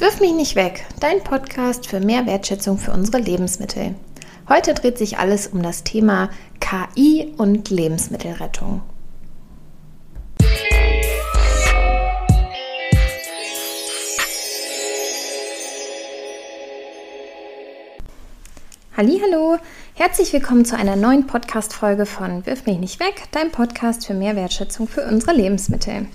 [0.00, 3.96] Wirf mich nicht weg, dein Podcast für mehr Wertschätzung für unsere Lebensmittel.
[4.48, 8.82] Heute dreht sich alles um das Thema KI und Lebensmittelrettung.
[18.96, 19.58] Hallo,
[19.94, 24.14] herzlich willkommen zu einer neuen Podcast Folge von Wirf mich nicht weg, dein Podcast für
[24.14, 26.06] mehr Wertschätzung für unsere Lebensmittel.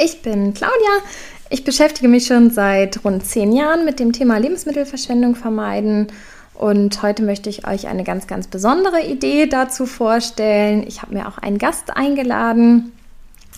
[0.00, 1.02] Ich bin Claudia,
[1.50, 6.08] ich beschäftige mich schon seit rund zehn Jahren mit dem Thema Lebensmittelverschwendung vermeiden.
[6.54, 10.84] Und heute möchte ich euch eine ganz, ganz besondere Idee dazu vorstellen.
[10.86, 12.92] Ich habe mir auch einen Gast eingeladen.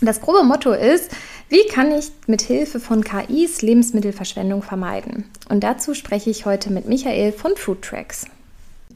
[0.02, 1.10] Das grobe Motto ist,
[1.48, 5.24] wie kann ich mit Hilfe von KIs Lebensmittelverschwendung vermeiden?
[5.48, 8.26] Und dazu spreche ich heute mit Michael von Foodtracks.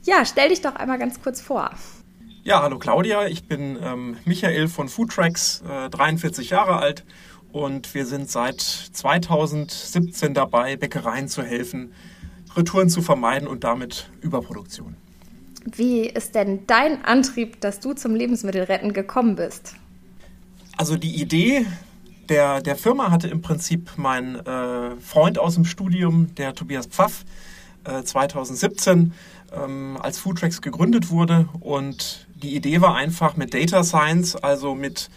[0.05, 1.71] Ja, stell dich doch einmal ganz kurz vor.
[2.43, 7.05] Ja, hallo Claudia, ich bin ähm, Michael von Foodtracks, äh, 43 Jahre alt
[7.55, 11.93] und wir sind seit 2017 dabei, Bäckereien zu helfen,
[12.57, 14.97] Retouren zu vermeiden und damit Überproduktion.
[15.65, 19.77] Wie ist denn dein Antrieb, dass du zum Lebensmittelretten gekommen bist?
[20.77, 21.65] Also die Idee
[22.29, 27.25] der, der Firma hatte im Prinzip mein äh, Freund aus dem Studium, der Tobias Pfaff,
[27.85, 29.13] äh, 2017
[29.53, 31.49] ähm, als Foodtracks gegründet wurde.
[31.61, 35.09] Und die Idee war einfach mit Data Science, also mit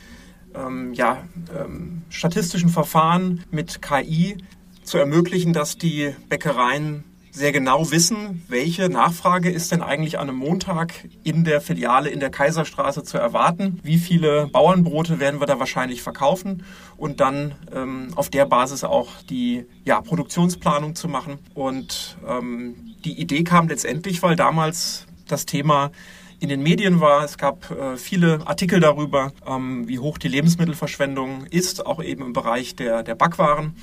[0.58, 1.23] ähm, ja,
[1.55, 4.38] ähm, statistischen Verfahren mit KI
[4.83, 7.03] zu ermöglichen, dass die Bäckereien
[7.38, 12.19] sehr genau wissen, welche Nachfrage ist denn eigentlich an einem Montag in der Filiale in
[12.19, 16.64] der Kaiserstraße zu erwarten, wie viele Bauernbrote werden wir da wahrscheinlich verkaufen
[16.97, 21.38] und dann ähm, auf der Basis auch die ja, Produktionsplanung zu machen.
[21.53, 25.92] Und ähm, die Idee kam letztendlich, weil damals das Thema
[26.39, 27.23] in den Medien war.
[27.23, 32.33] Es gab äh, viele Artikel darüber, ähm, wie hoch die Lebensmittelverschwendung ist, auch eben im
[32.33, 33.75] Bereich der, der Backwaren.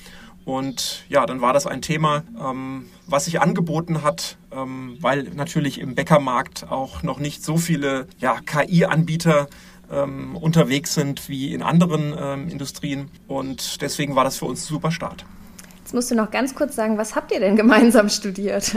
[0.45, 5.81] Und ja, dann war das ein Thema, ähm, was sich angeboten hat, ähm, weil natürlich
[5.81, 9.49] im Bäckermarkt auch noch nicht so viele ja, KI-Anbieter
[9.91, 13.11] ähm, unterwegs sind wie in anderen ähm, Industrien.
[13.27, 15.25] Und deswegen war das für uns ein super Start.
[15.79, 18.75] Jetzt musst du noch ganz kurz sagen, was habt ihr denn gemeinsam studiert?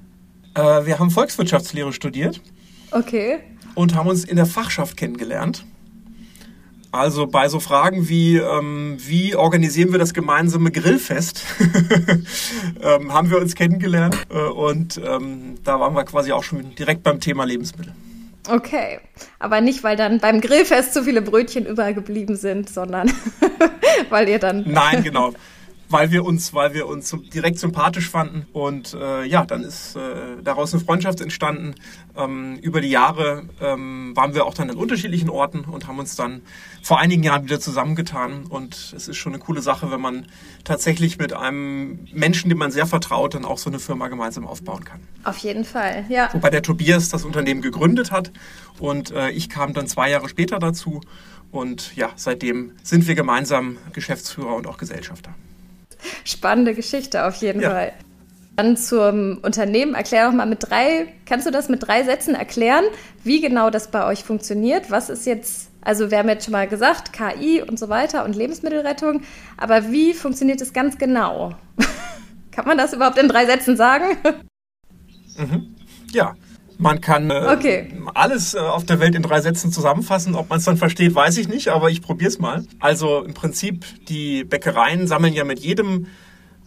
[0.54, 2.40] äh, wir haben Volkswirtschaftslehre studiert.
[2.90, 3.38] Okay.
[3.74, 5.64] Und haben uns in der Fachschaft kennengelernt.
[6.92, 11.44] Also bei so Fragen wie, ähm, wie organisieren wir das gemeinsame Grillfest,
[12.82, 17.04] ähm, haben wir uns kennengelernt äh, und ähm, da waren wir quasi auch schon direkt
[17.04, 17.92] beim Thema Lebensmittel.
[18.48, 18.98] Okay,
[19.38, 23.12] aber nicht, weil dann beim Grillfest zu viele Brötchen übergeblieben sind, sondern
[24.08, 24.64] weil ihr dann...
[24.66, 25.32] Nein, genau
[25.90, 28.46] weil wir uns, weil wir uns direkt sympathisch fanden.
[28.52, 30.00] Und äh, ja, dann ist äh,
[30.42, 31.74] daraus eine Freundschaft entstanden.
[32.16, 36.14] Ähm, über die Jahre ähm, waren wir auch dann in unterschiedlichen Orten und haben uns
[36.14, 36.42] dann
[36.82, 38.46] vor einigen Jahren wieder zusammengetan.
[38.46, 40.26] Und es ist schon eine coole Sache, wenn man
[40.64, 44.84] tatsächlich mit einem Menschen, dem man sehr vertraut, dann auch so eine Firma gemeinsam aufbauen
[44.84, 45.00] kann.
[45.24, 46.30] Auf jeden Fall, ja.
[46.32, 48.30] Wobei der Tobias das Unternehmen gegründet hat
[48.78, 51.00] und äh, ich kam dann zwei Jahre später dazu.
[51.50, 55.34] Und ja, seitdem sind wir gemeinsam Geschäftsführer und auch Gesellschafter.
[56.24, 57.70] Spannende Geschichte auf jeden ja.
[57.70, 57.92] Fall.
[58.56, 59.94] Dann zum Unternehmen.
[59.94, 62.84] Erklär doch mal mit drei, kannst du das mit drei Sätzen erklären,
[63.24, 64.90] wie genau das bei euch funktioniert?
[64.90, 68.36] Was ist jetzt, also wir haben jetzt schon mal gesagt, KI und so weiter und
[68.36, 69.22] Lebensmittelrettung,
[69.56, 71.54] aber wie funktioniert es ganz genau?
[72.50, 74.16] Kann man das überhaupt in drei Sätzen sagen?
[75.38, 75.76] Mhm.
[76.12, 76.34] Ja,
[76.80, 77.92] man kann äh, okay.
[78.14, 80.34] alles äh, auf der Welt in drei Sätzen zusammenfassen.
[80.34, 82.64] Ob man es dann versteht, weiß ich nicht, aber ich probiere es mal.
[82.78, 86.06] Also im Prinzip, die Bäckereien sammeln ja mit jedem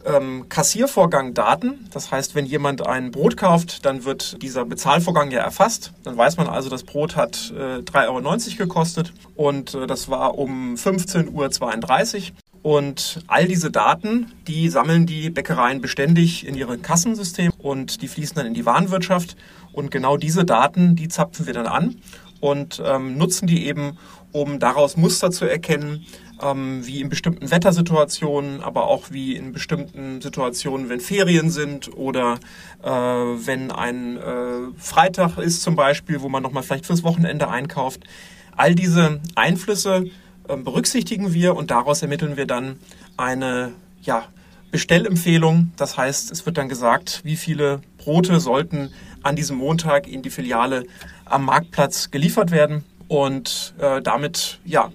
[0.05, 1.89] ähm, Kassiervorgang Daten.
[1.91, 5.93] Das heißt, wenn jemand ein Brot kauft, dann wird dieser Bezahlvorgang ja erfasst.
[6.03, 10.37] Dann weiß man also, das Brot hat äh, 3,90 Euro gekostet und äh, das war
[10.37, 12.35] um 15.32 Uhr.
[12.63, 18.35] Und all diese Daten, die sammeln die Bäckereien beständig in ihrem Kassensystem und die fließen
[18.35, 19.35] dann in die Warenwirtschaft.
[19.73, 21.97] Und genau diese Daten, die zapfen wir dann an
[22.39, 23.97] und ähm, nutzen die eben,
[24.31, 26.05] um daraus Muster zu erkennen,
[26.41, 32.39] ähm, wie in bestimmten Wettersituationen, aber auch wie in bestimmten Situationen, wenn Ferien sind oder
[32.81, 34.21] äh, wenn ein äh,
[34.77, 38.05] Freitag ist zum Beispiel, wo man nochmal vielleicht fürs Wochenende einkauft.
[38.55, 40.05] All diese Einflüsse
[40.47, 42.77] berücksichtigen wir und daraus ermitteln wir dann
[43.17, 44.25] eine ja,
[44.71, 45.71] Bestellempfehlung.
[45.77, 48.91] Das heißt, es wird dann gesagt, wie viele Brote sollten
[49.21, 50.85] an diesem Montag in die Filiale
[51.25, 52.83] am Marktplatz geliefert werden.
[53.07, 54.91] Und äh, damit ja,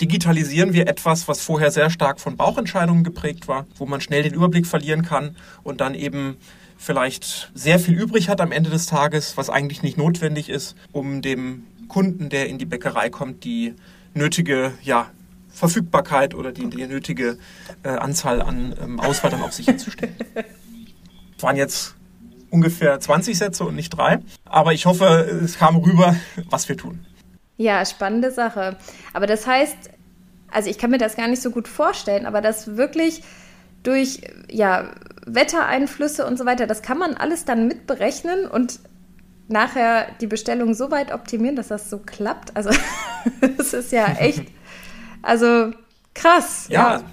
[0.00, 4.34] digitalisieren wir etwas, was vorher sehr stark von Bauchentscheidungen geprägt war, wo man schnell den
[4.34, 6.36] Überblick verlieren kann und dann eben
[6.76, 11.22] vielleicht sehr viel übrig hat am Ende des Tages, was eigentlich nicht notwendig ist, um
[11.22, 13.74] dem Kunden, der in die Bäckerei kommt, die
[14.14, 15.10] nötige ja,
[15.50, 17.36] Verfügbarkeit oder die, die nötige
[17.82, 20.16] äh, Anzahl an ähm, Auswahl dann auch sicherzustellen.
[21.34, 21.94] Das waren jetzt
[22.50, 24.20] ungefähr 20 Sätze und nicht drei.
[24.46, 25.04] Aber ich hoffe,
[25.44, 26.16] es kam rüber,
[26.48, 27.04] was wir tun.
[27.58, 28.78] Ja, spannende Sache.
[29.12, 29.90] Aber das heißt,
[30.50, 33.22] also ich kann mir das gar nicht so gut vorstellen, aber das wirklich
[33.82, 34.92] durch ja,
[35.26, 38.80] Wettereinflüsse und so weiter, das kann man alles dann mitberechnen und
[39.48, 42.56] nachher die Bestellung so weit optimieren, dass das so klappt.
[42.56, 42.70] Also
[43.56, 44.44] das ist ja echt,
[45.22, 45.72] also
[46.14, 46.66] krass.
[46.68, 46.96] ja.
[46.96, 47.04] ja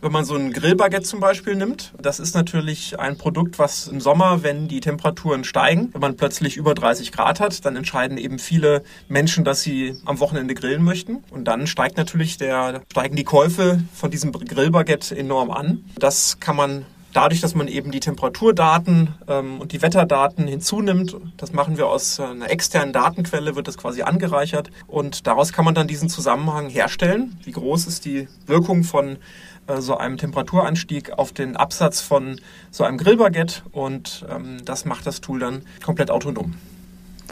[0.00, 4.00] wenn man so ein Grillbaguette zum Beispiel nimmt, das ist natürlich ein Produkt, was im
[4.00, 8.38] Sommer, wenn die Temperaturen steigen, wenn man plötzlich über 30 Grad hat, dann entscheiden eben
[8.38, 11.24] viele Menschen, dass sie am Wochenende grillen möchten.
[11.30, 15.84] Und dann steigt natürlich der, steigen die Käufe von diesem Grillbaguette enorm an.
[15.98, 21.52] Das kann man dadurch, dass man eben die Temperaturdaten ähm, und die Wetterdaten hinzunimmt, das
[21.52, 25.74] machen wir aus äh, einer externen Datenquelle, wird das quasi angereichert und daraus kann man
[25.74, 27.38] dann diesen Zusammenhang herstellen.
[27.44, 29.18] Wie groß ist die Wirkung von
[29.66, 32.40] äh, so einem Temperaturanstieg auf den Absatz von
[32.70, 36.54] so einem Grillbaguette und ähm, das macht das Tool dann komplett autonom.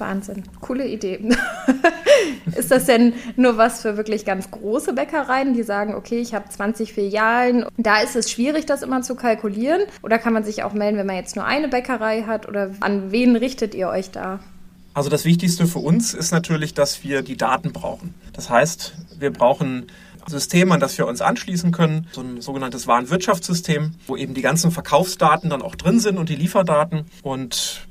[0.01, 1.21] Wahnsinn, coole Idee.
[2.57, 6.49] ist das denn nur was für wirklich ganz große Bäckereien, die sagen, okay, ich habe
[6.49, 9.83] 20 Filialen, da ist es schwierig, das immer zu kalkulieren?
[10.03, 12.49] Oder kann man sich auch melden, wenn man jetzt nur eine Bäckerei hat?
[12.49, 14.41] Oder an wen richtet ihr euch da?
[14.95, 18.15] Also das Wichtigste für uns ist natürlich, dass wir die Daten brauchen.
[18.33, 19.89] Das heißt, wir brauchen
[20.29, 24.71] System, an das wir uns anschließen können, so ein sogenanntes Warenwirtschaftssystem, wo eben die ganzen
[24.71, 27.05] Verkaufsdaten dann auch drin sind und die Lieferdaten.
[27.23, 27.86] Und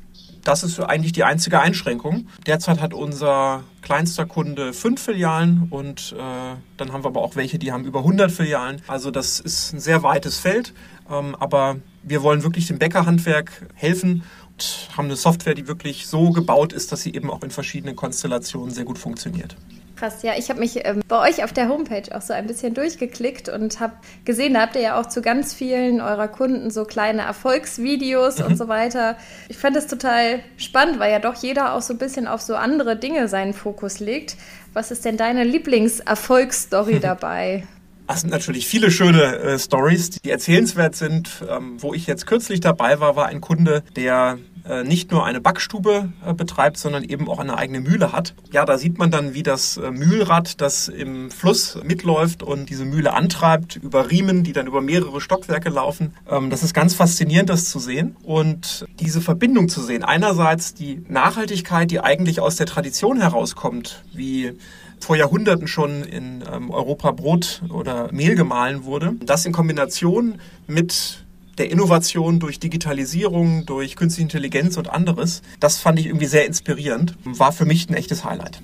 [0.45, 2.27] das ist eigentlich die einzige Einschränkung.
[2.45, 7.59] Derzeit hat unser kleinster Kunde fünf Filialen und äh, dann haben wir aber auch welche,
[7.59, 8.81] die haben über 100 Filialen.
[8.88, 10.74] Also das ist ein sehr weites Feld,
[11.12, 16.31] ähm, aber wir wollen wirklich dem Bäckerhandwerk helfen und haben eine Software, die wirklich so
[16.31, 19.57] gebaut ist, dass sie eben auch in verschiedenen Konstellationen sehr gut funktioniert.
[19.95, 22.74] Krass, ja, ich habe mich ähm, bei euch auf der Homepage auch so ein bisschen
[22.74, 23.94] durchgeklickt und habe
[24.25, 28.45] gesehen, da habt ihr ja auch zu ganz vielen eurer Kunden so kleine Erfolgsvideos mhm.
[28.45, 29.15] und so weiter.
[29.47, 32.56] Ich fand das total spannend, weil ja doch jeder auch so ein bisschen auf so
[32.56, 34.36] andere Dinge seinen Fokus legt.
[34.74, 37.63] Was ist denn deine Lieblingserfolgsstory dabei?
[38.07, 41.44] Es sind natürlich viele schöne äh, Stories, die erzählenswert sind.
[41.50, 44.38] Ähm, wo ich jetzt kürzlich dabei war, war ein Kunde, der
[44.84, 48.34] nicht nur eine Backstube äh, betreibt, sondern eben auch eine eigene Mühle hat.
[48.52, 52.86] Ja, da sieht man dann, wie das äh, Mühlrad, das im Fluss mitläuft und diese
[52.86, 56.14] Mühle antreibt, über Riemen, die dann über mehrere Stockwerke laufen.
[56.30, 60.04] Ähm, das ist ganz faszinierend, das zu sehen und diese Verbindung zu sehen.
[60.04, 64.54] Einerseits die Nachhaltigkeit, die eigentlich aus der Tradition herauskommt, wie
[65.00, 69.14] vor Jahrhunderten schon in ähm, Europa Brot oder Mehl gemahlen wurde.
[69.24, 71.25] Das in Kombination mit
[71.57, 77.16] der Innovation durch Digitalisierung, durch künstliche Intelligenz und anderes, das fand ich irgendwie sehr inspirierend.
[77.24, 78.62] War für mich ein echtes Highlight.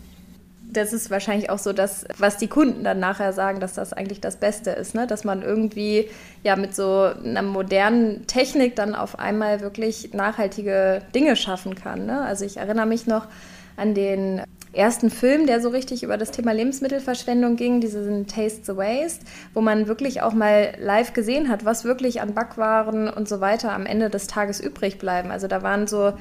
[0.73, 4.21] Das ist wahrscheinlich auch so das, was die Kunden dann nachher sagen, dass das eigentlich
[4.21, 5.05] das Beste ist, ne?
[5.05, 6.07] dass man irgendwie
[6.43, 12.05] ja mit so einer modernen Technik dann auf einmal wirklich nachhaltige Dinge schaffen kann.
[12.05, 12.21] Ne?
[12.21, 13.27] Also ich erinnere mich noch
[13.75, 14.43] an den
[14.73, 19.61] ersten Film, der so richtig über das Thema Lebensmittelverschwendung ging, diesen Taste the Waste, wo
[19.61, 23.85] man wirklich auch mal live gesehen hat, was wirklich an Backwaren und so weiter am
[23.85, 25.31] Ende des Tages übrig bleiben.
[25.31, 26.13] Also da waren so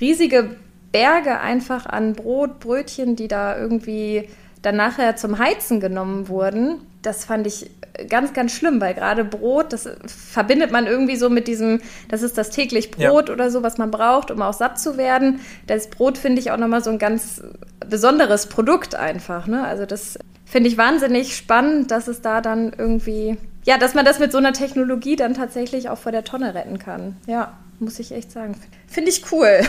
[0.00, 0.50] riesige
[0.92, 4.28] Berge einfach an Brot, Brötchen, die da irgendwie
[4.62, 6.80] dann nachher zum Heizen genommen wurden.
[7.06, 7.70] Das fand ich
[8.08, 12.36] ganz, ganz schlimm, weil gerade Brot, das verbindet man irgendwie so mit diesem, das ist
[12.36, 13.34] das täglich Brot ja.
[13.34, 15.40] oder so, was man braucht, um auch satt zu werden.
[15.66, 17.42] Das Brot finde ich auch nochmal so ein ganz
[17.88, 19.46] besonderes Produkt einfach.
[19.46, 19.64] Ne?
[19.64, 24.18] Also das finde ich wahnsinnig spannend, dass es da dann irgendwie, ja, dass man das
[24.18, 27.16] mit so einer Technologie dann tatsächlich auch vor der Tonne retten kann.
[27.26, 28.56] Ja, muss ich echt sagen.
[28.88, 29.60] Finde ich cool.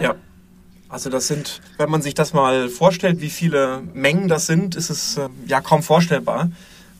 [0.00, 0.14] Ja.
[0.88, 4.90] Also das sind, wenn man sich das mal vorstellt, wie viele Mengen das sind, ist
[4.90, 6.50] es äh, ja kaum vorstellbar.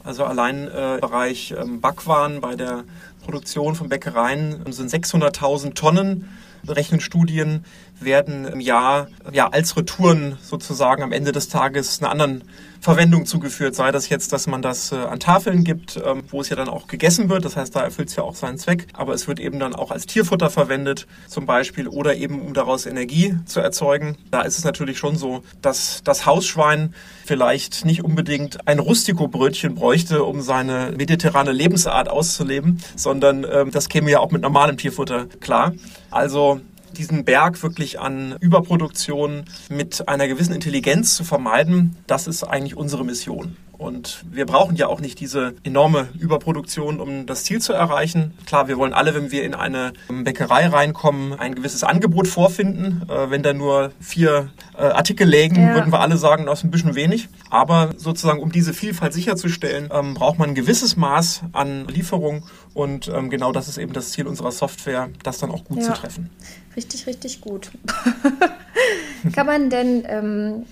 [0.04, 2.84] Also allein äh, im Bereich ähm, Backwaren bei der
[3.24, 6.28] Produktion von Bäckereien sind 600.000 Tonnen.
[6.66, 7.64] Rechnen Studien
[8.04, 12.44] werden im Jahr ja, als Retouren sozusagen am Ende des Tages einer anderen
[12.82, 16.48] Verwendung zugeführt, sei das jetzt, dass man das äh, an Tafeln gibt, ähm, wo es
[16.48, 19.14] ja dann auch gegessen wird, das heißt, da erfüllt es ja auch seinen Zweck, aber
[19.14, 23.36] es wird eben dann auch als Tierfutter verwendet zum Beispiel oder eben um daraus Energie
[23.46, 24.18] zu erzeugen.
[24.32, 26.92] Da ist es natürlich schon so, dass das Hausschwein
[27.24, 34.10] vielleicht nicht unbedingt ein Rustico-Brötchen bräuchte, um seine mediterrane Lebensart auszuleben, sondern ähm, das käme
[34.10, 35.72] ja auch mit normalem Tierfutter klar.
[36.10, 36.60] Also
[36.92, 43.04] diesen Berg wirklich an Überproduktion mit einer gewissen Intelligenz zu vermeiden, das ist eigentlich unsere
[43.04, 43.56] Mission.
[43.82, 48.32] Und wir brauchen ja auch nicht diese enorme Überproduktion, um das Ziel zu erreichen.
[48.46, 53.02] Klar, wir wollen alle, wenn wir in eine Bäckerei reinkommen, ein gewisses Angebot vorfinden.
[53.08, 55.74] Äh, wenn da nur vier äh, Artikel lägen, ja.
[55.74, 57.28] würden wir alle sagen, das ist ein bisschen wenig.
[57.50, 62.44] Aber sozusagen, um diese Vielfalt sicherzustellen, ähm, braucht man ein gewisses Maß an Lieferung.
[62.74, 65.84] Und ähm, genau das ist eben das Ziel unserer Software, das dann auch gut ja.
[65.84, 66.30] zu treffen.
[66.76, 67.70] Richtig, richtig gut.
[69.34, 70.66] Kann man denn ähm,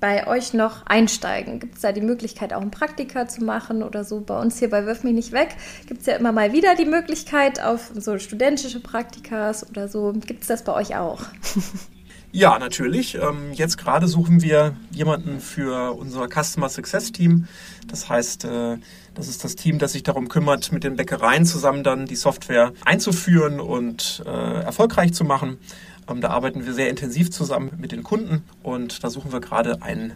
[0.00, 1.60] bei euch noch einsteigen?
[1.60, 4.20] Gibt es da die Möglichkeit, auch ein Praktika zu machen oder so?
[4.20, 6.84] Bei uns hier bei Wirf mich nicht weg gibt es ja immer mal wieder die
[6.84, 10.12] Möglichkeit auf so studentische Praktikas oder so.
[10.12, 11.20] Gibt es das bei euch auch?
[12.32, 13.16] Ja, natürlich.
[13.16, 17.48] Ähm, jetzt gerade suchen wir jemanden für unser Customer Success Team.
[17.88, 18.78] Das heißt, äh,
[19.16, 22.72] das ist das Team, das sich darum kümmert, mit den Bäckereien zusammen dann die Software
[22.84, 24.30] einzuführen und äh,
[24.62, 25.58] erfolgreich zu machen.
[26.10, 29.82] Ähm, da arbeiten wir sehr intensiv zusammen mit den Kunden und da suchen wir gerade
[29.82, 30.14] einen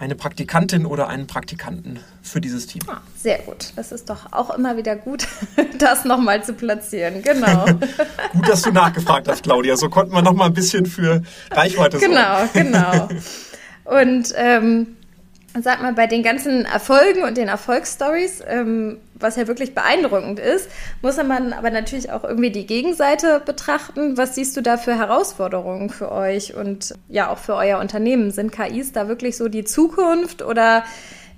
[0.00, 2.82] eine Praktikantin oder einen Praktikanten für dieses Team.
[2.86, 3.72] Ah, sehr gut.
[3.74, 5.26] Das ist doch auch immer wieder gut,
[5.78, 7.22] das nochmal zu platzieren.
[7.22, 7.64] Genau.
[8.32, 9.76] gut, dass du nachgefragt hast, Claudia.
[9.76, 12.14] So konnten wir nochmal ein bisschen für Reichweite sorgen.
[12.14, 13.08] Genau, genau.
[13.84, 14.96] Und ähm,
[15.62, 20.68] sag mal, bei den ganzen Erfolgen und den Erfolgsstories, ähm, was ja wirklich beeindruckend ist,
[21.02, 24.16] muss man aber natürlich auch irgendwie die Gegenseite betrachten.
[24.16, 28.30] Was siehst du da für Herausforderungen für euch und ja auch für euer Unternehmen?
[28.30, 30.84] Sind KIs da wirklich so die Zukunft oder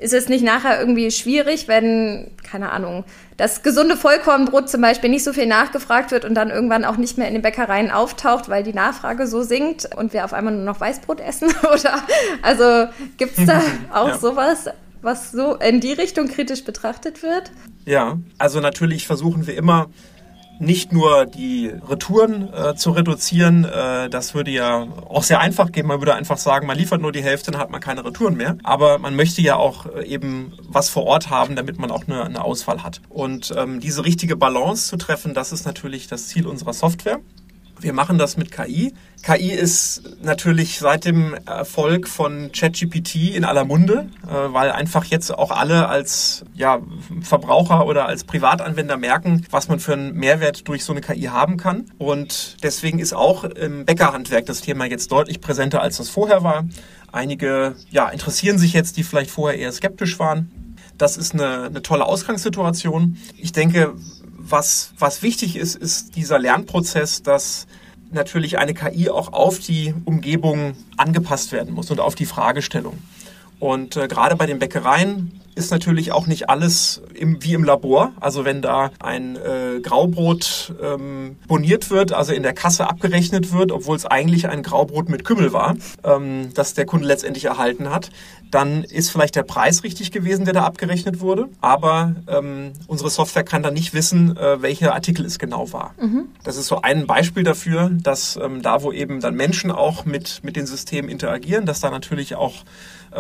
[0.01, 3.05] ist es nicht nachher irgendwie schwierig, wenn, keine Ahnung,
[3.37, 7.19] das gesunde Vollkornbrot zum Beispiel nicht so viel nachgefragt wird und dann irgendwann auch nicht
[7.19, 10.65] mehr in den Bäckereien auftaucht, weil die Nachfrage so sinkt und wir auf einmal nur
[10.65, 11.51] noch Weißbrot essen?
[11.63, 12.03] Oder
[12.43, 13.61] also gibt es da
[13.93, 14.19] auch ja.
[14.19, 14.71] sowas,
[15.03, 17.51] was so in die Richtung kritisch betrachtet wird?
[17.85, 19.89] Ja, also natürlich versuchen wir immer
[20.61, 25.87] nicht nur die Retouren äh, zu reduzieren, äh, das würde ja auch sehr einfach gehen.
[25.87, 28.59] Man würde einfach sagen, man liefert nur die Hälfte, dann hat man keine Retouren mehr.
[28.63, 32.25] Aber man möchte ja auch äh, eben was vor Ort haben, damit man auch eine,
[32.25, 33.01] eine Auswahl hat.
[33.09, 37.21] Und ähm, diese richtige Balance zu treffen, das ist natürlich das Ziel unserer Software.
[37.81, 38.93] Wir machen das mit KI.
[39.23, 45.31] KI ist natürlich seit dem Erfolg von ChatGPT in aller Munde, äh, weil einfach jetzt
[45.31, 46.81] auch alle als ja,
[47.23, 51.57] Verbraucher oder als Privatanwender merken, was man für einen Mehrwert durch so eine KI haben
[51.57, 51.87] kann.
[51.99, 56.67] Und deswegen ist auch im Bäckerhandwerk das Thema jetzt deutlich präsenter, als das vorher war.
[57.13, 60.77] Einige ja, interessieren sich jetzt, die vielleicht vorher eher skeptisch waren.
[60.97, 63.17] Das ist eine, eine tolle Ausgangssituation.
[63.39, 63.95] Ich denke,
[64.51, 67.67] was, was wichtig ist, ist dieser Lernprozess, dass
[68.11, 72.99] natürlich eine KI auch auf die Umgebung angepasst werden muss und auf die Fragestellung.
[73.59, 78.13] Und äh, gerade bei den Bäckereien ist natürlich auch nicht alles im, wie im Labor.
[78.21, 83.73] Also wenn da ein äh, Graubrot ähm, boniert wird, also in der Kasse abgerechnet wird,
[83.73, 88.11] obwohl es eigentlich ein Graubrot mit Kümmel war, ähm, das der Kunde letztendlich erhalten hat,
[88.51, 91.49] dann ist vielleicht der Preis richtig gewesen, der da abgerechnet wurde.
[91.61, 95.95] Aber ähm, unsere Software kann dann nicht wissen, äh, welcher Artikel es genau war.
[96.01, 96.29] Mhm.
[96.43, 100.41] Das ist so ein Beispiel dafür, dass ähm, da, wo eben dann Menschen auch mit,
[100.43, 102.65] mit den Systemen interagieren, dass da natürlich auch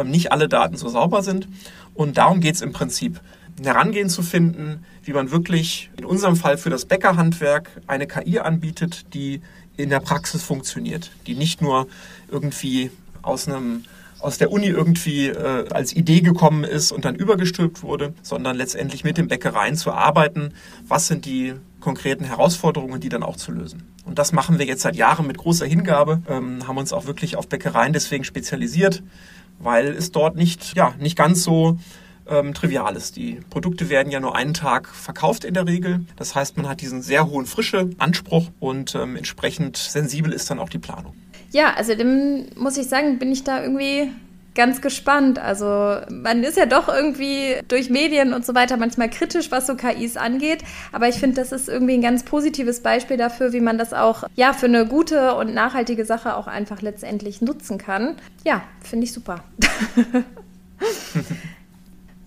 [0.05, 1.49] nicht alle Daten so sauber sind.
[1.95, 3.21] Und darum geht es im Prinzip.
[3.59, 8.39] Ein Herangehen zu finden, wie man wirklich in unserem Fall für das Bäckerhandwerk eine KI
[8.39, 9.43] anbietet, die
[9.77, 11.87] in der Praxis funktioniert, die nicht nur
[12.31, 12.91] irgendwie
[13.23, 13.85] aus einem
[14.21, 19.03] aus der Uni irgendwie äh, als Idee gekommen ist und dann übergestülpt wurde, sondern letztendlich
[19.03, 20.53] mit den Bäckereien zu arbeiten.
[20.87, 23.89] Was sind die konkreten Herausforderungen, die dann auch zu lösen?
[24.05, 27.37] Und das machen wir jetzt seit Jahren mit großer Hingabe, ähm, haben uns auch wirklich
[27.37, 29.03] auf Bäckereien deswegen spezialisiert,
[29.61, 31.79] weil es dort nicht, ja, nicht ganz so
[32.29, 33.17] ähm, trivial ist.
[33.17, 36.05] Die Produkte werden ja nur einen Tag verkauft in der Regel.
[36.17, 40.59] Das heißt, man hat diesen sehr hohen frische Anspruch und ähm, entsprechend sensibel ist dann
[40.59, 41.15] auch die Planung.
[41.53, 44.11] Ja, also dem muss ich sagen, bin ich da irgendwie
[44.55, 45.39] ganz gespannt.
[45.39, 49.75] Also man ist ja doch irgendwie durch Medien und so weiter manchmal kritisch, was so
[49.75, 50.63] KIs angeht.
[50.93, 54.25] Aber ich finde, das ist irgendwie ein ganz positives Beispiel dafür, wie man das auch
[54.35, 58.17] ja für eine gute und nachhaltige Sache auch einfach letztendlich nutzen kann.
[58.45, 59.45] Ja, finde ich super.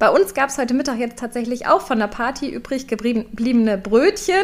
[0.04, 4.44] Bei uns gab es heute Mittag jetzt tatsächlich auch von der Party übrig gebliebene Brötchen,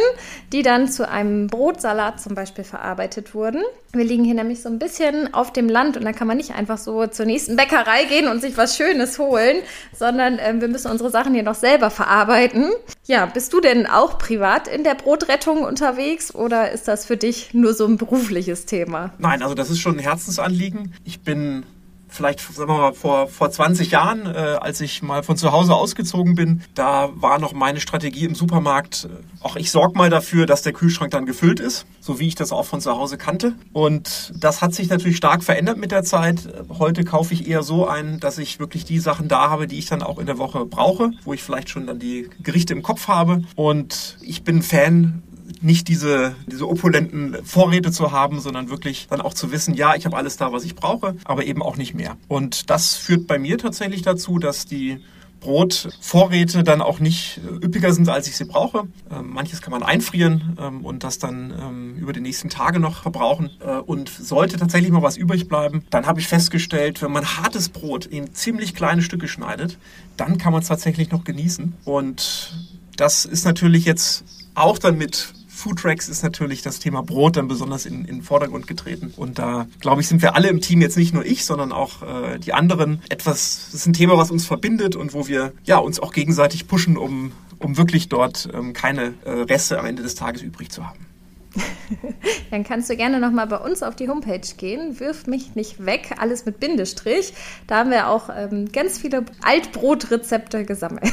[0.54, 3.62] die dann zu einem Brotsalat zum Beispiel verarbeitet wurden.
[3.92, 6.56] Wir liegen hier nämlich so ein bisschen auf dem Land und da kann man nicht
[6.56, 9.58] einfach so zur nächsten Bäckerei gehen und sich was Schönes holen,
[9.94, 12.70] sondern äh, wir müssen unsere Sachen hier noch selber verarbeiten.
[13.06, 17.54] Ja, bist du denn auch privat in der Brotrettung unterwegs oder ist das für dich
[17.54, 19.12] nur so ein berufliches Thema?
[19.18, 20.94] Nein, also das ist schon ein Herzensanliegen.
[21.04, 21.66] Ich bin
[22.10, 25.74] vielleicht sagen wir mal vor, vor 20 Jahren, äh, als ich mal von zu Hause
[25.74, 30.46] ausgezogen bin, da war noch meine Strategie im Supermarkt, äh, auch ich sorge mal dafür,
[30.46, 33.54] dass der Kühlschrank dann gefüllt ist, so wie ich das auch von zu Hause kannte.
[33.74, 36.50] Und das hat sich natürlich stark verändert mit der Zeit.
[36.78, 39.86] Heute kaufe ich eher so ein, dass ich wirklich die Sachen da habe, die ich
[39.86, 43.08] dann auch in der Woche brauche, wo ich vielleicht schon dann die Gerichte im Kopf
[43.08, 43.44] habe.
[43.56, 45.24] Und ich bin Fan
[45.62, 50.06] nicht diese, diese opulenten Vorräte zu haben, sondern wirklich dann auch zu wissen, ja, ich
[50.06, 52.18] habe alles da, was ich brauche, aber eben auch nicht mehr.
[52.28, 55.00] Und das führt bei mir tatsächlich dazu, dass die
[55.40, 58.88] Brotvorräte dann auch nicht äh, üppiger sind, als ich sie brauche.
[59.12, 63.04] Ähm, manches kann man einfrieren ähm, und das dann ähm, über die nächsten Tage noch
[63.04, 63.50] verbrauchen.
[63.66, 67.70] Äh, und sollte tatsächlich mal was übrig bleiben, dann habe ich festgestellt, wenn man hartes
[67.70, 69.78] Brot in ziemlich kleine Stücke schneidet,
[70.18, 71.74] dann kann man es tatsächlich noch genießen.
[71.86, 72.54] Und
[72.98, 74.26] das ist natürlich jetzt
[74.56, 78.66] auch dann mit Foodtracks ist natürlich das Thema Brot dann besonders in, in den Vordergrund
[78.66, 79.14] getreten.
[79.18, 82.02] Und da, glaube ich, sind wir alle im Team, jetzt nicht nur ich, sondern auch
[82.02, 85.78] äh, die anderen, etwas, das ist ein Thema, was uns verbindet und wo wir ja,
[85.78, 90.16] uns auch gegenseitig pushen, um, um wirklich dort ähm, keine äh, Reste am Ende des
[90.16, 91.06] Tages übrig zu haben.
[92.52, 95.00] Dann kannst du gerne nochmal bei uns auf die Homepage gehen.
[95.02, 97.34] Wirf mich nicht weg, alles mit Bindestrich.
[97.68, 101.12] Da haben wir auch ähm, ganz viele Altbrotrezepte gesammelt.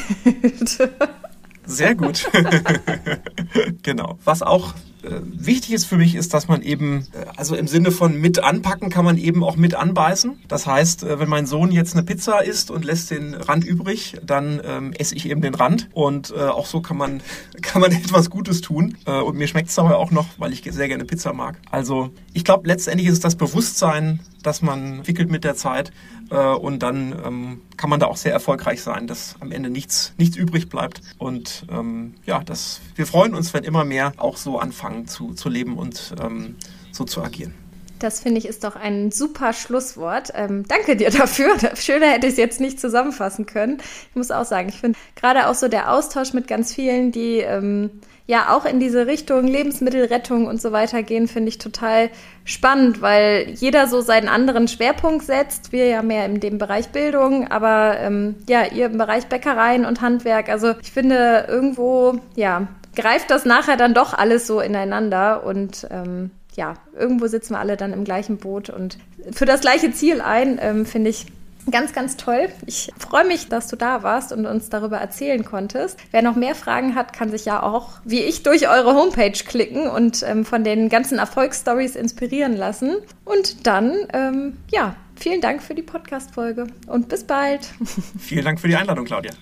[1.67, 2.31] Sehr gut.
[3.82, 4.18] genau.
[4.25, 7.90] Was auch äh, wichtig ist für mich, ist, dass man eben, äh, also im Sinne
[7.90, 10.38] von mit anpacken kann man eben auch mit anbeißen.
[10.48, 14.16] Das heißt, äh, wenn mein Sohn jetzt eine Pizza isst und lässt den Rand übrig,
[14.25, 15.88] dann ähm, esse ich eben den Rand.
[15.92, 17.22] Und äh, auch so kann man,
[17.62, 18.96] kann man etwas Gutes tun.
[19.06, 21.58] Äh, und mir schmeckt es dabei auch noch, weil ich sehr gerne Pizza mag.
[21.70, 25.93] Also ich glaube, letztendlich ist es das Bewusstsein, das man entwickelt mit der Zeit.
[26.31, 30.15] Äh, und dann ähm, kann man da auch sehr erfolgreich sein, dass am Ende nichts,
[30.17, 31.00] nichts übrig bleibt.
[31.19, 35.35] Und ähm, ja, das, wir freuen uns, wenn immer mehr auch so anfangen anfangen zu,
[35.35, 36.57] zu leben und ähm,
[36.93, 37.65] so zu agieren.
[37.99, 40.33] Das finde ich ist doch ein super Schlusswort.
[40.35, 41.57] Ähm, danke dir dafür.
[41.76, 43.79] Schöner hätte ich es jetzt nicht zusammenfassen können.
[44.11, 47.38] Ich muss auch sagen, ich finde gerade auch so der Austausch mit ganz vielen, die
[47.38, 47.91] ähm,
[48.26, 52.11] ja auch in diese Richtung Lebensmittelrettung und so weiter gehen, finde ich total
[52.45, 55.73] spannend, weil jeder so seinen anderen Schwerpunkt setzt.
[55.73, 60.00] Wir ja mehr in dem Bereich Bildung, aber ähm, ja, ihr im Bereich Bäckereien und
[60.00, 60.49] Handwerk.
[60.49, 66.31] Also ich finde irgendwo, ja, greift das nachher dann doch alles so ineinander und ähm,
[66.56, 68.98] ja, irgendwo sitzen wir alle dann im gleichen Boot und
[69.32, 71.26] für das gleiche Ziel ein, ähm, finde ich
[71.70, 72.48] ganz, ganz toll.
[72.66, 75.98] Ich freue mich, dass du da warst und uns darüber erzählen konntest.
[76.10, 79.88] Wer noch mehr Fragen hat, kann sich ja auch, wie ich, durch eure Homepage klicken
[79.88, 82.96] und ähm, von den ganzen Erfolgsstories inspirieren lassen.
[83.25, 87.69] Und dann, ähm, ja, vielen Dank für die Podcast-Folge und bis bald.
[88.19, 89.32] Vielen Dank für die Einladung, Claudia.